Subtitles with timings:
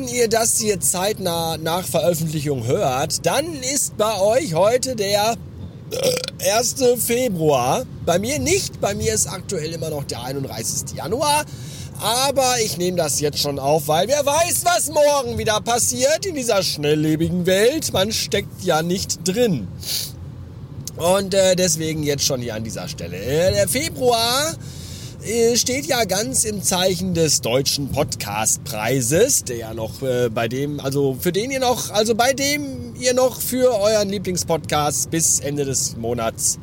[0.00, 5.36] Wenn ihr das hier zeitnah nach Veröffentlichung hört, dann ist bei euch heute der
[6.42, 6.80] 1.
[6.80, 7.84] Äh, Februar.
[8.06, 10.96] Bei mir nicht, bei mir ist aktuell immer noch der 31.
[10.96, 11.44] Januar.
[12.00, 16.34] Aber ich nehme das jetzt schon auf, weil wer weiß, was morgen wieder passiert in
[16.34, 17.92] dieser schnelllebigen Welt.
[17.92, 19.68] Man steckt ja nicht drin.
[20.96, 23.18] Und äh, deswegen jetzt schon hier an dieser Stelle.
[23.18, 24.54] Äh, der Februar
[25.54, 31.16] steht ja ganz im Zeichen des deutschen Podcastpreises, der ja noch äh, bei dem, also
[31.18, 35.96] für den ihr noch, also bei dem ihr noch für euren Lieblingspodcast bis Ende des
[35.96, 36.58] Monats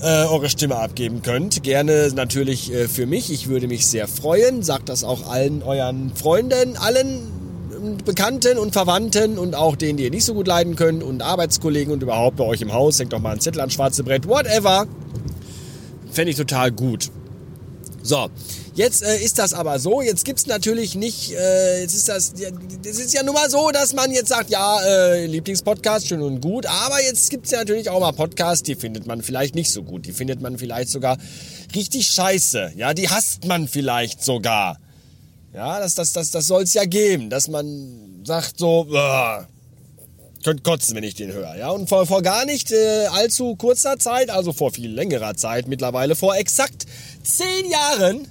[0.00, 1.62] äh, eure Stimme abgeben könnt.
[1.62, 3.32] Gerne natürlich äh, für mich.
[3.32, 4.62] Ich würde mich sehr freuen.
[4.62, 7.32] Sagt das auch allen euren Freunden, allen
[8.04, 11.92] Bekannten und Verwandten und auch denen, die ihr nicht so gut leiden könnt und Arbeitskollegen
[11.92, 12.98] und überhaupt bei euch im Haus.
[12.98, 14.28] Hängt doch mal ein Zettel ans schwarze Brett.
[14.28, 14.86] Whatever.
[16.12, 17.10] Fände ich total gut.
[18.06, 18.30] So,
[18.76, 22.98] jetzt äh, ist das aber so, jetzt gibt's natürlich nicht, äh, jetzt ist das, das
[22.98, 26.66] ist ja nun mal so, dass man jetzt sagt, ja, äh, Lieblingspodcast, schön und gut,
[26.66, 30.06] aber jetzt gibt's ja natürlich auch mal Podcasts, die findet man vielleicht nicht so gut,
[30.06, 31.18] die findet man vielleicht sogar
[31.74, 34.78] richtig scheiße, ja, die hasst man vielleicht sogar.
[35.52, 39.42] Ja, das, das, das, das soll's ja geben, dass man sagt so, äh,
[40.46, 41.56] könnt kotzen, wenn ich den höre.
[41.56, 45.66] Ja, und vor, vor gar nicht äh, allzu kurzer Zeit, also vor viel längerer Zeit
[45.66, 46.86] mittlerweile, vor exakt
[47.24, 48.28] zehn Jahren,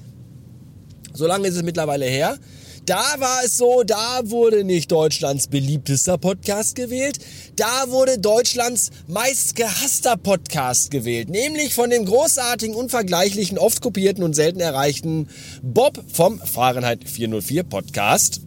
[1.14, 2.38] so lange ist es mittlerweile her,
[2.86, 7.20] da war es so, da wurde nicht Deutschlands beliebtester Podcast gewählt,
[7.58, 14.62] da wurde Deutschlands meistgehasster Podcast gewählt, nämlich von dem großartigen, unvergleichlichen, oft kopierten und selten
[14.62, 15.28] erreichten
[15.62, 18.40] Bob vom Fahrenheit 404 Podcast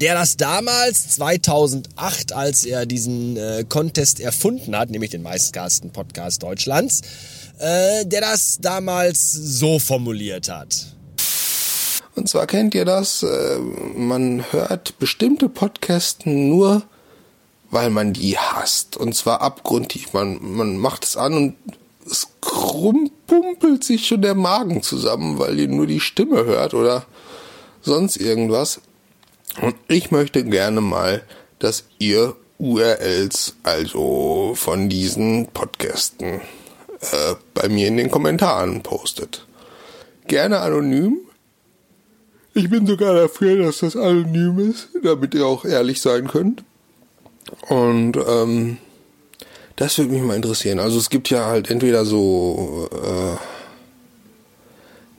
[0.00, 6.42] der das damals 2008, als er diesen äh, Contest erfunden hat, nämlich den meistgasten Podcast
[6.42, 7.00] Deutschlands,
[7.58, 10.94] äh, der das damals so formuliert hat.
[12.14, 16.82] Und zwar kennt ihr das, äh, man hört bestimmte Podcasten nur,
[17.70, 18.96] weil man die hasst.
[18.96, 20.12] Und zwar abgrundtief.
[20.12, 21.56] Man, man macht es an und
[22.06, 27.04] es krumpelt sich schon der Magen zusammen, weil ihr nur die Stimme hört oder
[27.82, 28.80] sonst irgendwas.
[29.60, 31.22] Und ich möchte gerne mal,
[31.58, 36.40] dass ihr URLs, also von diesen Podcasten,
[37.00, 39.46] äh, bei mir in den Kommentaren postet.
[40.26, 41.18] Gerne anonym.
[42.54, 46.64] Ich bin sogar dafür, dass das anonym ist, damit ihr auch ehrlich sein könnt.
[47.68, 48.78] Und ähm,
[49.76, 50.80] das würde mich mal interessieren.
[50.80, 53.36] Also es gibt ja halt entweder so, äh,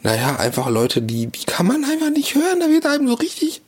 [0.03, 2.59] naja, einfach Leute, die, die kann man einfach nicht hören.
[2.59, 3.61] Da wird einem so richtig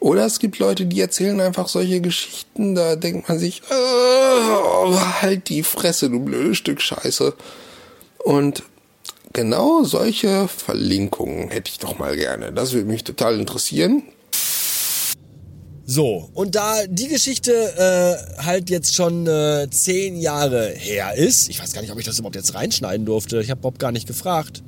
[0.00, 5.48] oder es gibt Leute, die erzählen einfach solche Geschichten, da denkt man sich, oh, halt
[5.48, 7.34] die Fresse, du blödes Stück Scheiße.
[8.18, 8.62] Und
[9.32, 12.52] genau solche Verlinkungen hätte ich doch mal gerne.
[12.52, 14.02] Das würde mich total interessieren.
[15.84, 21.60] So, und da die Geschichte äh, halt jetzt schon äh, zehn Jahre her ist, ich
[21.60, 23.40] weiß gar nicht, ob ich das überhaupt jetzt reinschneiden durfte.
[23.40, 24.62] Ich habe Bob gar nicht gefragt.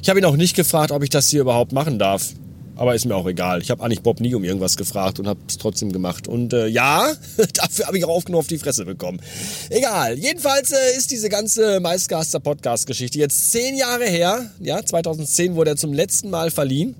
[0.00, 2.28] Ich habe ihn auch nicht gefragt, ob ich das hier überhaupt machen darf.
[2.78, 3.60] Aber ist mir auch egal.
[3.60, 6.28] Ich habe eigentlich Bob nie um irgendwas gefragt und habe es trotzdem gemacht.
[6.28, 7.12] Und äh, ja,
[7.54, 9.20] dafür habe ich auch oft genug auf die Fresse bekommen.
[9.68, 10.16] Egal.
[10.16, 14.52] Jedenfalls äh, ist diese ganze Meistgaster Podcast-Geschichte jetzt zehn Jahre her.
[14.60, 16.94] Ja, 2010 wurde er zum letzten Mal verliehen.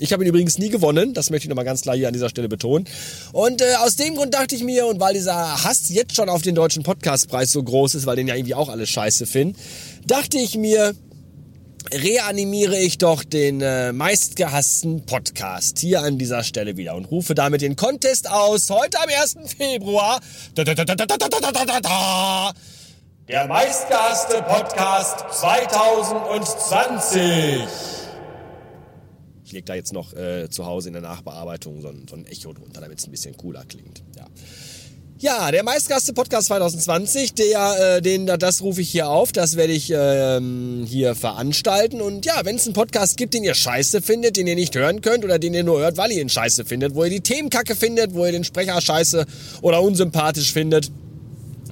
[0.00, 2.30] Ich habe ihn übrigens nie gewonnen, das möchte ich nochmal ganz klar hier an dieser
[2.30, 2.86] Stelle betonen.
[3.32, 6.42] Und äh, aus dem Grund dachte ich mir, und weil dieser Hass jetzt schon auf
[6.42, 9.56] den deutschen Podcastpreis so groß ist, weil den ja irgendwie auch alle scheiße finden,
[10.06, 10.94] dachte ich mir,
[11.92, 17.62] reanimiere ich doch den äh, meistgehassten Podcast hier an dieser Stelle wieder und rufe damit
[17.62, 18.70] den Contest aus.
[18.70, 19.36] Heute am 1.
[19.56, 20.20] Februar.
[23.28, 27.62] Der meistgehasste Podcast 2020.
[29.44, 32.26] Ich lege da jetzt noch äh, zu Hause in der Nachbearbeitung so ein, so ein
[32.26, 34.02] Echo drunter, damit es ein bisschen cooler klingt.
[34.16, 34.26] Ja.
[35.22, 39.74] Ja, der meistgaste Podcast 2020, der, äh, den, das rufe ich hier auf, das werde
[39.74, 42.00] ich ähm, hier veranstalten.
[42.00, 45.02] Und ja, wenn es einen Podcast gibt, den ihr scheiße findet, den ihr nicht hören
[45.02, 47.76] könnt oder den ihr nur hört, weil ihr ihn scheiße findet, wo ihr die Themenkacke
[47.76, 49.26] findet, wo ihr den Sprecher scheiße
[49.60, 50.90] oder unsympathisch findet,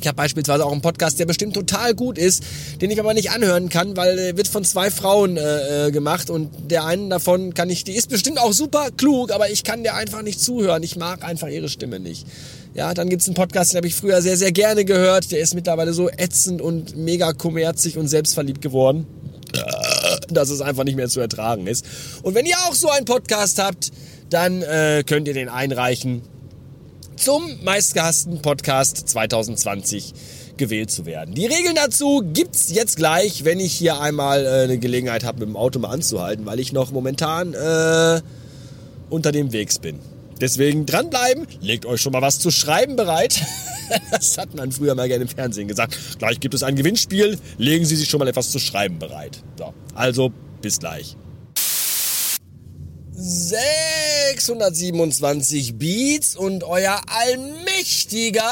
[0.00, 2.43] ich habe beispielsweise auch einen Podcast, der bestimmt total gut ist,
[2.81, 6.31] den ich aber nicht anhören kann, weil er wird von zwei Frauen äh, äh, gemacht
[6.31, 9.83] und der einen davon kann ich, die ist bestimmt auch super klug, aber ich kann
[9.83, 10.83] der einfach nicht zuhören.
[10.83, 12.27] Ich mag einfach ihre Stimme nicht.
[12.75, 15.33] Ja, dann gibt's einen Podcast, den habe ich früher sehr, sehr gerne gehört.
[15.33, 19.06] Der ist mittlerweile so ätzend und mega kommerzig und selbstverliebt geworden,
[20.29, 21.85] dass es einfach nicht mehr zu ertragen ist.
[22.23, 23.91] Und wenn ihr auch so einen Podcast habt,
[24.31, 26.23] dann äh, könnt ihr den einreichen
[27.19, 30.15] zum meistgehassten Podcast 2020
[30.56, 31.35] gewählt zu werden.
[31.35, 35.49] Die Regeln dazu gibt's jetzt gleich, wenn ich hier einmal äh, eine Gelegenheit habe, mit
[35.49, 38.20] dem Auto mal anzuhalten, weil ich noch momentan äh,
[39.11, 39.99] unter dem Wegs bin.
[40.41, 43.43] Deswegen dranbleiben, legt euch schon mal was zu schreiben bereit.
[44.11, 45.99] das hat man früher mal gerne im Fernsehen gesagt.
[46.19, 49.43] Gleich gibt es ein Gewinnspiel, legen Sie sich schon mal etwas zu schreiben bereit.
[49.56, 50.32] So, also
[50.62, 51.17] bis gleich.
[53.20, 58.49] 627 Beats und euer allmächtiger,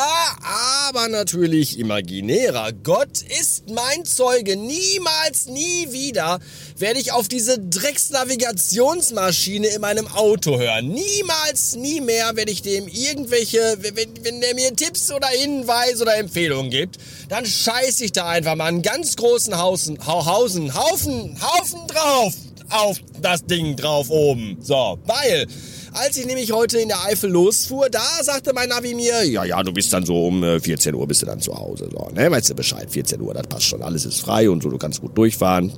[0.90, 4.56] aber natürlich imaginärer Gott ist mein Zeuge.
[4.56, 6.40] Niemals, nie wieder
[6.76, 10.88] werde ich auf diese Drecksnavigationsmaschine in meinem Auto hören.
[10.88, 16.16] Niemals, nie mehr werde ich dem irgendwelche, wenn, wenn der mir Tipps oder Hinweise oder
[16.16, 16.98] Empfehlungen gibt,
[17.28, 22.34] dann scheiße ich da einfach mal einen ganz großen Hausen, Hausen, Haufen, Haufen drauf
[22.70, 24.58] auf das Ding drauf oben.
[24.60, 25.46] So, weil
[25.92, 29.62] als ich nämlich heute in der Eifel losfuhr, da sagte mein Navi mir, ja, ja,
[29.62, 31.88] du bist dann so um 14 äh, Uhr bist du dann zu Hause.
[31.90, 34.68] So, ne, weißt du Bescheid, 14 Uhr, das passt schon, alles ist frei und so,
[34.68, 35.72] du kannst gut durchfahren.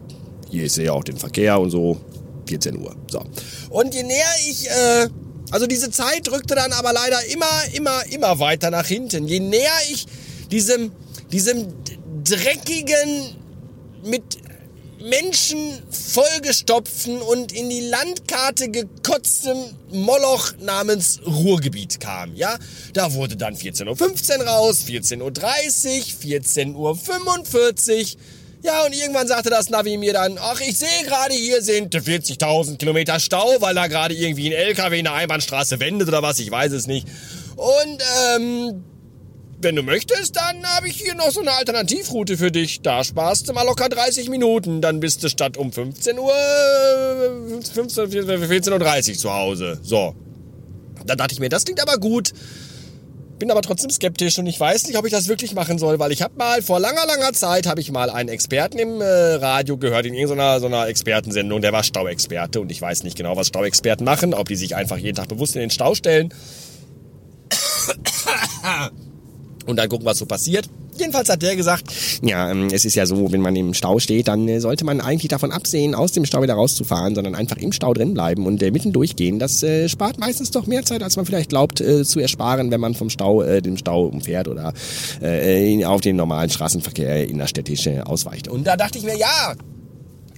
[0.50, 1.98] Hier ist ja auch den Verkehr und so,
[2.46, 2.96] 14 Uhr.
[3.10, 3.22] So.
[3.70, 5.08] Und je näher ich, äh,
[5.50, 9.28] also diese Zeit rückte dann aber leider immer, immer, immer weiter nach hinten.
[9.28, 10.06] Je näher ich
[10.50, 10.92] diesem,
[11.30, 11.68] diesem
[12.24, 13.36] dreckigen,
[14.04, 14.22] mit
[15.00, 19.56] Menschen vollgestopften und in die Landkarte gekotztem
[19.90, 22.34] Moloch namens Ruhrgebiet kam.
[22.34, 22.58] Ja,
[22.92, 25.22] da wurde dann 14.15 Uhr raus, 14.30
[26.74, 28.20] Uhr, 14.45 Uhr.
[28.62, 32.76] Ja, und irgendwann sagte das Navi mir dann, ach, ich sehe gerade, hier sind 40.000
[32.76, 36.50] Kilometer Stau, weil da gerade irgendwie ein LKW in der Einbahnstraße wendet oder was, ich
[36.50, 37.06] weiß es nicht.
[37.54, 38.02] Und,
[38.36, 38.84] ähm,
[39.60, 42.80] wenn du möchtest, dann habe ich hier noch so eine Alternativroute für dich.
[42.82, 44.80] Da sparst du mal locker 30 Minuten.
[44.80, 46.32] Dann bist du statt um 15 Uhr
[47.72, 49.78] 15, 14.30 Uhr zu Hause.
[49.82, 50.14] So.
[51.06, 52.32] Da dachte ich mir, das klingt aber gut.
[53.38, 56.10] Bin aber trotzdem skeptisch und ich weiß nicht, ob ich das wirklich machen soll, weil
[56.10, 59.76] ich habe mal vor langer, langer Zeit habe ich mal einen Experten im äh, Radio
[59.76, 63.46] gehört in irgendeiner so einer Expertensendung, der war Stauexperte und ich weiß nicht genau, was
[63.46, 66.34] Stauexperten machen, ob die sich einfach jeden Tag bewusst in den Stau stellen
[69.68, 70.68] und dann gucken, was so passiert.
[70.96, 71.92] Jedenfalls hat der gesagt,
[72.22, 75.00] ja, ähm, es ist ja so, wenn man im Stau steht, dann äh, sollte man
[75.00, 78.62] eigentlich davon absehen, aus dem Stau wieder rauszufahren, sondern einfach im Stau drin bleiben und
[78.62, 79.38] äh, mitten durchgehen.
[79.38, 82.80] Das äh, spart meistens doch mehr Zeit, als man vielleicht glaubt äh, zu ersparen, wenn
[82.80, 84.72] man vom Stau, äh, dem Stau umfährt oder
[85.20, 88.48] äh, auf den normalen Straßenverkehr innerstädtisch äh, ausweicht.
[88.48, 89.54] Und da dachte ich mir, ja,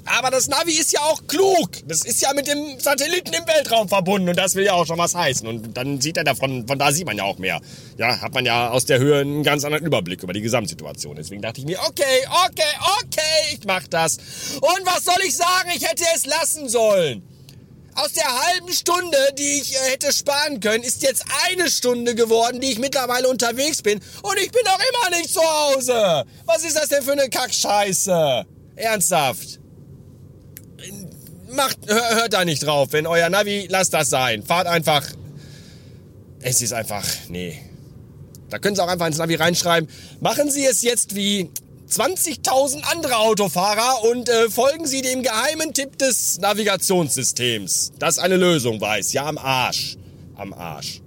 [0.05, 1.71] aber das Navi ist ja auch klug.
[1.87, 4.99] Das ist ja mit dem Satelliten im Weltraum verbunden und das will ja auch schon
[4.99, 5.47] was heißen.
[5.47, 7.61] Und dann sieht er davon, von da sieht man ja auch mehr.
[7.99, 11.17] Ja, hat man ja aus der Höhe einen ganz anderen Überblick über die Gesamtsituation.
[11.17, 12.63] Deswegen dachte ich mir, okay, okay,
[13.03, 14.19] okay, ich mach das.
[14.61, 15.71] Und was soll ich sagen?
[15.75, 17.23] Ich hätte es lassen sollen.
[17.95, 22.61] Aus der halben Stunde, die ich äh, hätte sparen können, ist jetzt eine Stunde geworden,
[22.61, 24.01] die ich mittlerweile unterwegs bin.
[24.23, 26.25] Und ich bin noch immer nicht zu Hause.
[26.47, 28.47] Was ist das denn für eine Kackscheiße?
[28.77, 29.60] Ernsthaft
[31.51, 32.89] macht, hört da nicht drauf.
[32.93, 34.43] Wenn euer Navi, lasst das sein.
[34.43, 35.05] Fahrt einfach.
[36.41, 37.59] Es ist einfach, nee.
[38.49, 39.89] Da können Sie auch einfach ins Navi reinschreiben.
[40.21, 41.51] Machen Sie es jetzt wie
[41.89, 48.81] 20.000 andere Autofahrer und äh, folgen Sie dem geheimen Tipp des Navigationssystems, das eine Lösung
[48.81, 49.13] weiß.
[49.13, 49.97] Ja, am Arsch.
[50.37, 51.03] Am Arsch.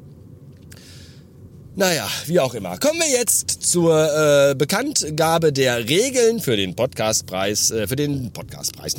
[1.76, 2.78] Naja, wie auch immer.
[2.78, 8.96] Kommen wir jetzt zur äh, Bekanntgabe der Regeln für den Podcastpreis, äh, für den Podcastpreis,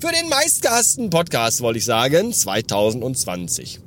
[0.00, 3.80] für den meistgehassten Podcast, wollte ich sagen, 2020.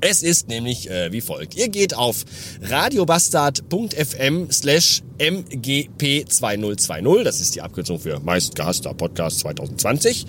[0.00, 1.56] Es ist nämlich äh, wie folgt.
[1.56, 2.24] Ihr geht auf
[2.60, 7.24] radiobastard.fm slash mgp2020.
[7.24, 10.26] Das ist die Abkürzung für meistgehasster Podcast 2020.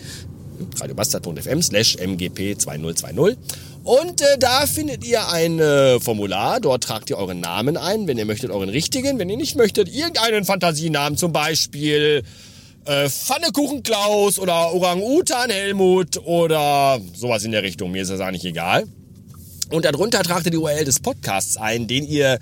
[0.79, 3.37] radiobastard.fm slash mgp2020.
[3.83, 6.61] Und äh, da findet ihr ein äh, Formular.
[6.61, 9.19] Dort tragt ihr euren Namen ein, wenn ihr möchtet, euren richtigen.
[9.19, 12.23] Wenn ihr nicht möchtet, irgendeinen Fantasienamen, zum Beispiel
[12.85, 17.91] äh, Pfannekuchen Klaus oder Orang-Utan Helmut oder sowas in der Richtung.
[17.91, 18.85] Mir ist das eigentlich egal.
[19.69, 22.39] Und darunter tragt ihr die URL des Podcasts ein, den ihr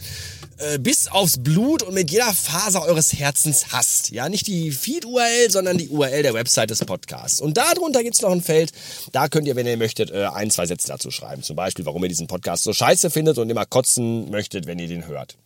[0.62, 4.12] äh, bis aufs Blut und mit jeder Faser eures Herzens hasst.
[4.12, 7.42] Ja, nicht die Feed-URL, sondern die URL der Website des Podcasts.
[7.42, 8.72] Und darunter gibt's noch ein Feld,
[9.12, 11.44] da könnt ihr, wenn ihr möchtet, äh, ein, zwei Sätze dazu schreiben.
[11.44, 14.88] Zum Beispiel, warum ihr diesen Podcast so scheiße findet und immer kotzen möchtet, wenn ihr
[14.88, 15.38] den hört.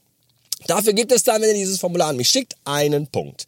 [0.67, 3.45] Dafür gibt es dann, wenn ihr dieses Formular an mich schickt, einen Punkt.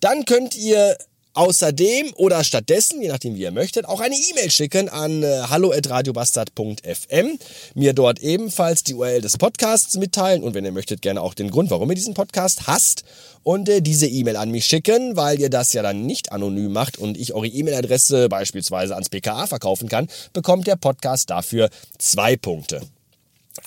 [0.00, 0.96] Dann könnt ihr
[1.32, 7.38] Außerdem oder stattdessen, je nachdem wie ihr möchtet, auch eine E-Mail schicken an äh, hallo@radiobastard.fm,
[7.74, 11.52] mir dort ebenfalls die URL des Podcasts mitteilen und wenn ihr möchtet gerne auch den
[11.52, 13.04] Grund, warum ihr diesen Podcast hasst
[13.44, 16.98] und äh, diese E-Mail an mich schicken, weil ihr das ja dann nicht anonym macht
[16.98, 22.80] und ich eure E-Mail-Adresse beispielsweise ans PKA verkaufen kann, bekommt der Podcast dafür zwei Punkte.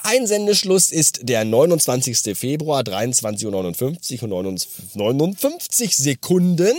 [0.01, 2.37] Einsendeschluss ist der 29.
[2.37, 6.73] Februar, 23.59 Uhr und 59 Sekunden.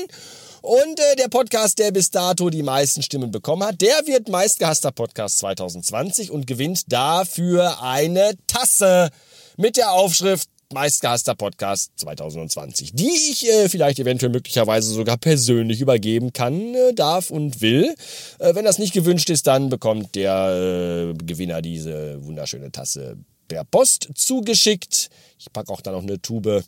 [0.64, 4.92] Und äh, der Podcast, der bis dato die meisten Stimmen bekommen hat, der wird meistgehasster
[4.92, 9.10] Podcast 2020 und gewinnt dafür eine Tasse
[9.58, 16.32] mit der Aufschrift meistgehasster Podcast 2020, die ich äh, vielleicht eventuell möglicherweise sogar persönlich übergeben
[16.32, 17.94] kann, äh, darf und will.
[18.38, 23.18] Äh, wenn das nicht gewünscht ist, dann bekommt der äh, Gewinner diese wunderschöne Tasse
[23.48, 25.10] per Post zugeschickt.
[25.38, 26.64] Ich packe auch da noch eine Tube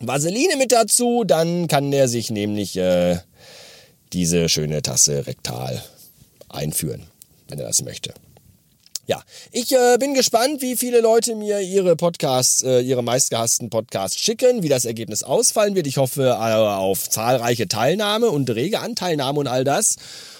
[0.00, 3.18] Vaseline mit dazu, dann kann der sich nämlich äh,
[4.12, 5.82] diese schöne Tasse rektal
[6.48, 7.06] einführen,
[7.48, 8.12] wenn er das möchte.
[9.06, 14.18] Ja, ich äh, bin gespannt, wie viele Leute mir ihre Podcasts, äh, ihre meistgehassten Podcasts
[14.18, 15.86] schicken, wie das Ergebnis ausfallen wird.
[15.86, 19.96] Ich hoffe äh, auf zahlreiche Teilnahme und rege Anteilnahme und all das.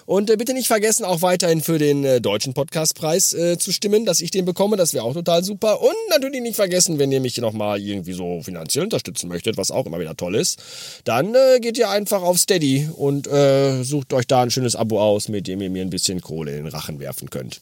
[0.06, 4.06] Und äh, bitte nicht vergessen, auch weiterhin für den äh, deutschen Podcastpreis äh, zu stimmen,
[4.06, 4.78] dass ich den bekomme.
[4.78, 5.83] Das wäre auch total super.
[5.83, 9.85] Und natürlich nicht vergessen, wenn ihr mich nochmal irgendwie so finanziell unterstützen möchtet, was auch
[9.85, 10.59] immer wieder toll ist,
[11.04, 15.02] dann äh, geht ihr einfach auf Steady und äh, sucht euch da ein schönes Abo
[15.02, 17.61] aus, mit dem ihr mir ein bisschen Kohle in den Rachen werfen könnt.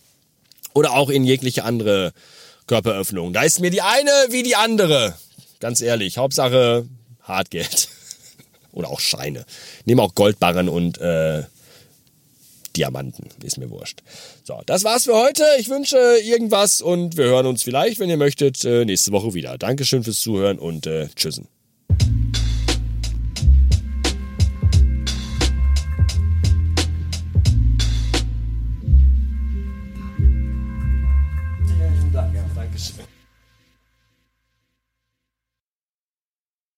[0.75, 2.13] Oder auch in jegliche andere
[2.67, 3.33] Körperöffnung.
[3.33, 5.15] Da ist mir die eine wie die andere.
[5.61, 6.87] Ganz ehrlich, Hauptsache
[7.23, 7.89] Hartgeld.
[8.73, 9.45] Oder auch Scheine.
[9.85, 11.43] Nehme auch Goldbarren und äh,
[12.77, 13.29] Diamanten.
[13.43, 14.01] Ist mir wurscht.
[14.45, 15.45] So, das war's für heute.
[15.59, 19.59] Ich wünsche irgendwas und wir hören uns vielleicht, wenn ihr möchtet, äh, nächste Woche wieder.
[19.59, 21.49] Dankeschön fürs Zuhören und äh, tschüssen.